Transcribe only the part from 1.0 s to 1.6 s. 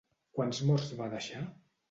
va deixar?